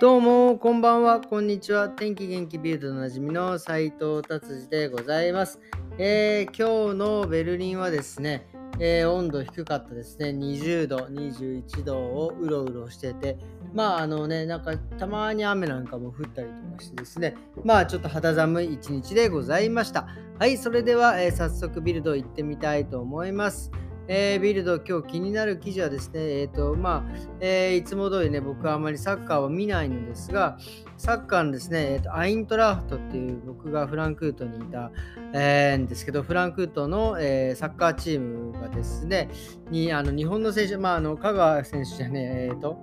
[0.00, 1.88] どうも、こんばんは、こんにちは。
[1.88, 5.60] 天気元気ビルドのなじみの斉藤達治でございます。
[5.98, 8.44] えー、今日のベルリンはですね、
[8.80, 10.30] えー、温度低かったですね。
[10.30, 13.38] 20度、21度をうろうろしてて、
[13.72, 20.08] まああのね、なんかたまに雨なんかも降ったりとかしてですね、まあちょっと肌寒い一日でございました。
[20.40, 23.70] はい、それでは、えー、早速ビルド行ってみたいと思います。
[24.06, 30.58] えー、ビルド、今日気になる記事はですね、え、ー、と、まあ、えー、いつも通りね、僕はあまりサッカーを見ないのですが、
[30.98, 34.90] サッカーのですね、えーと、アイントラフトっていう僕がフランクフルトにいた、
[35.32, 39.30] えー、んですけど、フランクフルトの、えー、サッカーチームがですね、
[39.70, 42.76] にあの日本の選手、まあ、あの香川選手じゃねえ、ー、と、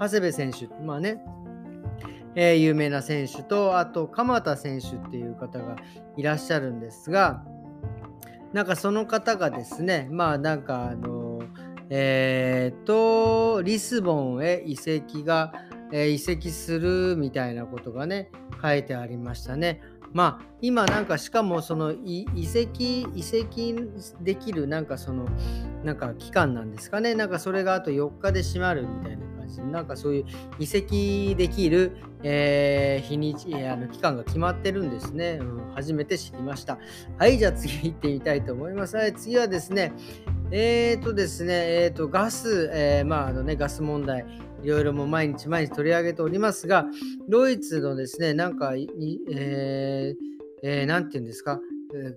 [0.00, 1.20] 長谷部選手、まあね、
[2.34, 5.76] えー、有名な選手と、あと、鎌田選手っていう方が
[6.16, 7.44] いらっしゃるんですが、
[8.52, 11.40] なんかその方がですね、まあなんかあの、
[11.90, 15.52] えっ、ー、と、リスボンへ移籍が、
[15.92, 18.30] えー、移籍するみたいなことがね、
[18.62, 19.80] 書いてありましたね。
[20.12, 23.76] まあ今なんかしかもその移籍移籍
[24.20, 25.26] できるなんかその
[25.84, 30.24] なんか期間なんですかねなんかそれがあと4日で閉まるみたいな感じでなんかそういう
[30.58, 36.78] 移籍できる、えー、日にちあの期間が決まってるんですね、うん、初めて知りました。
[37.18, 38.96] はいじゃあ次行ってみたいと思います。
[38.96, 39.92] はい次はですね
[40.50, 44.24] えーとですね、えーとガス、えー、まああのね、ガス問題、
[44.62, 46.86] いろいろも毎日毎日取り上げておりますが、
[47.28, 50.14] ドイツのですね、なんか、えー、
[50.62, 51.60] えー、なんて言うんですか、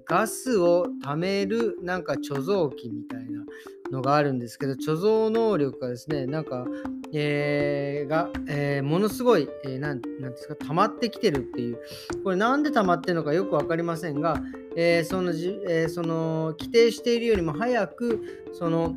[0.05, 3.43] ガスを貯めるなんか貯蔵器みたいな
[3.91, 6.65] のがあるんですけど、貯蔵能力がですね、なんか、
[7.13, 11.79] えー、が、えー、ものすごい、えー、なんなんですか、溜まってきてるっていう、
[12.23, 14.41] これなんで溜まってるのかよく分かりませんが、
[14.75, 18.95] えー、そのじ、えー、その規定しているよりも早く、その、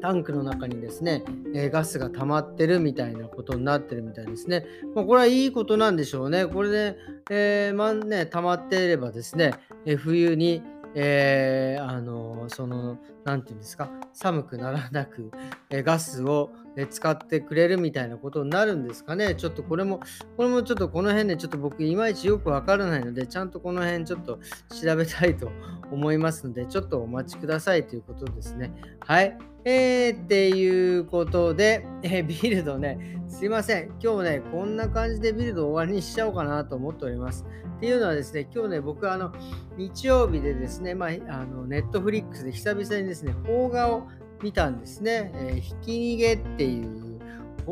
[0.00, 4.64] タンクの中にですね、え、ガスが溜まってるみたいなことになってるみたいですね。
[4.94, 6.46] まあ、これはいいことなんでしょうね。
[6.46, 6.96] これで、
[7.30, 10.62] え、まあね、溜まっていればですね、え、冬に、
[10.94, 15.30] えー、あのその、何て言うんですか、寒くならなく、
[15.70, 19.34] えガスをえ使ってくれるみたいなことになるんですかね。
[19.34, 20.00] ちょっとこれも、
[20.36, 24.38] これもちょっとこの辺でちょっと僕いまいちよくわからないので、ちゃんとこの辺ちょっと
[24.82, 25.50] 調べたいと
[25.90, 28.72] 思いますので、ちょっとお待ちくださいということですね。
[29.00, 29.36] はい。
[29.70, 33.90] えー、っていうことで、えー、ビルドね、すいません。
[34.02, 37.44] 今日ね、こんな感じでビルド終わりにしちゃおうかなと思っております。
[37.76, 39.30] っていうのはですね、今日ね、僕、あの、
[39.76, 44.08] 日曜日でですね、まあ、あの、ネットフリックスで久々にですね、邦画を
[44.42, 45.32] 見たんですね。
[45.34, 47.20] えー、ひき逃げっていう、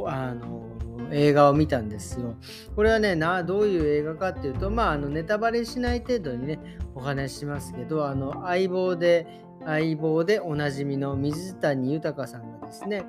[0.04, 0.65] あの、
[1.12, 2.34] 映画を見たんですよ。
[2.74, 6.58] これはね、などういう映画かっていうと、まあ、あのネタバレしない程度にね、
[6.94, 9.26] お話ししますけど、あの相棒で、
[9.64, 13.04] 相棒でおなじみの水谷豊さんがですね、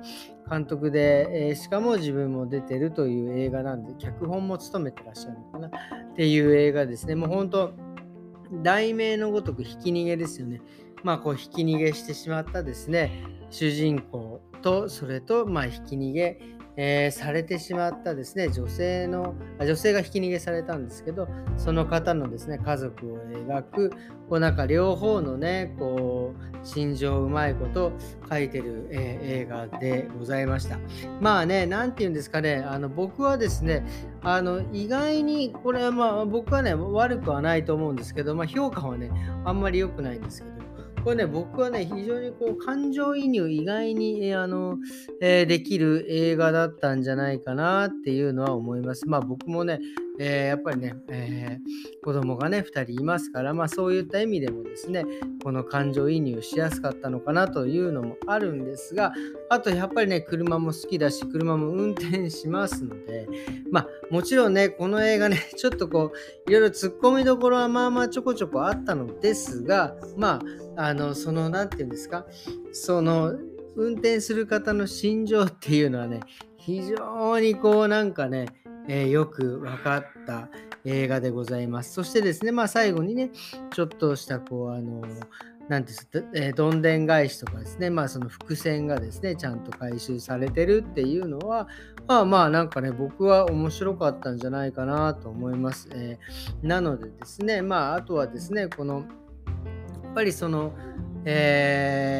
[0.50, 5.70] 監督で、えー、しかも自分も出てるという映画なんで、脚本も務めてらっしゃるのかなっ
[6.16, 7.14] ていう映画ですね。
[7.14, 7.72] もう本当、
[8.62, 10.60] 題名のごとくひき逃げですよね。
[11.04, 16.40] まあ、こう、ひき逃げしてしまったですね、主人公と、それと、まあ、ひき逃げ、
[16.80, 23.90] えー、されてしまったですね女性の女性がひき逃げされたんですけどその方のですね家族を描く
[24.28, 27.92] こうなんか両方のねこう心情うまいこと
[28.30, 30.78] 書いてる、えー、映画でございました。
[31.20, 33.84] まあね何て言うんですかねあの僕はですね
[34.22, 39.10] あの意外にこれはまあ僕はね悪くはないと思うんですけど、まあ、評価はね
[39.44, 40.57] あんまり良くないんですけど
[41.08, 44.76] これね、僕はね、非常にこう感情移入意外に、あの、
[45.22, 49.08] えー、できる映画だったんじゃないかなっていうのは思います。
[49.08, 49.80] まあ僕もね、
[50.20, 55.06] えー、やっぱりね、えー、子供がね、2人いますから、まあそういった意味でもですね、
[55.42, 59.14] この感情移入しやすかったのかなというのもあるんですが、
[59.48, 63.26] あとやっぱりね、車も好きだし、車も運転しますので、
[63.70, 66.12] まあもちろんね、この映画ね、ちょっとこ
[66.46, 72.24] う、いろいろ突っ込みどころはまあまあちょこちょこあったのですが、まあ、あの、その、なんていうんですか、
[72.72, 73.34] その、
[73.74, 76.20] 運転する方の心情っていうのはね、
[76.56, 78.46] 非常にこうなんかね、
[78.88, 80.48] えー、よく分かった
[80.84, 81.92] 映画でございます。
[81.92, 83.30] そしてですね、まあ最後にね、
[83.72, 85.02] ちょっとしたこう、あの、
[85.68, 85.92] なんて
[86.34, 91.68] えー、どんでん返しとかですね、まあその伏線がですね、ちゃんと回収されてるっていうのは、
[92.06, 95.88] まあまあなんかね、僕は面白かったんじゃないかなと思います。
[95.92, 99.04] えー、なのでですね、まああとはですね、この、
[100.18, 100.72] ぱりその、
[101.24, 102.16] え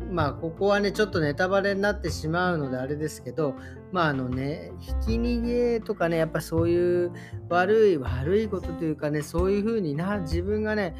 [0.00, 3.56] ー、まあここはねちょっとネタバレになってしまうのであれですけど
[3.90, 7.10] まああのねひき逃げとかねやっぱそういう
[7.48, 10.94] 悪い悪いことというかねそういう風にな自分がね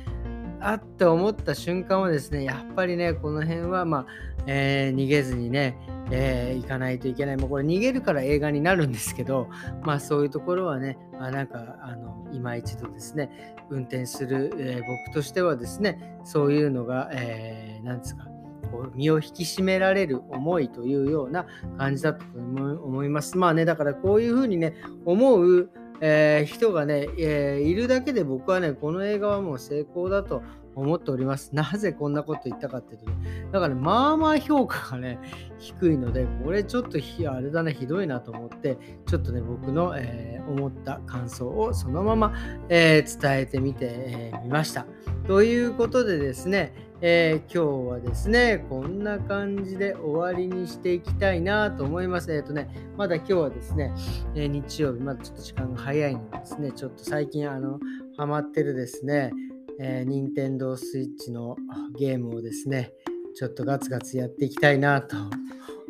[0.61, 4.07] あって思った瞬間はですねやっぱりねこの辺はまあ、
[4.49, 5.79] えー、逃げずにね、
[6.11, 7.37] えー、行かないといけない。
[7.37, 9.49] もうこれ逃げるから映画になるんですけど、
[9.83, 18.25] まあそういうところはね、まあ、なんか、あの、今一度ですね、運転する、えー、僕としてはですね、そういうのが、えー、なんですか、
[18.71, 21.47] こう身を引き締められる思いというような
[21.79, 23.37] 感じだったと思います。
[23.37, 24.75] まあね、だからこういうふうにね、
[25.05, 30.43] 思う、えー、人がね、えー、いるだけで僕はね、この映画はもう成功だと
[30.75, 31.51] 思っております。
[31.57, 35.19] なぜこんなこと言ったかっていうとね、だから、ね、まあまあ評価がね、
[35.59, 36.99] 低いので、これちょっと
[37.31, 42.33] あれだね、ひどいなと思って、ちょっとね、僕の、えー、思った感想をそのまま、
[42.69, 44.87] え、伝えてみてみ、えー、ました。
[45.27, 52.33] ということでですね、えー、今日はですね、こんな感じで終わりにしていきたいなと思います。
[52.33, 53.95] えっ、ー、とね、まだ今日はですね、
[54.35, 57.79] えー、日曜日、まだちょっと時間が早いのでですね、ちょっと最近、あの、
[58.17, 59.31] ハマってるですね、
[59.79, 61.57] えー、任天堂 switch の
[61.97, 62.93] ゲームをですね、
[63.37, 65.17] ちょっとガツガツやっていきたいなと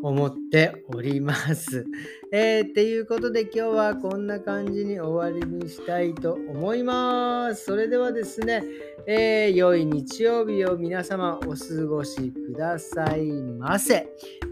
[0.02, 1.86] 思っております。
[2.32, 7.64] えー、っていうことで今日はこんな感じに終わりにしたいと思います。
[7.64, 8.62] それではですね、
[9.06, 14.08] えー、良い日曜日を皆様お過ごしくださいませ。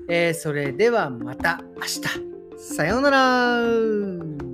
[0.08, 2.36] えー、それではまた明日。
[2.56, 4.45] さようなら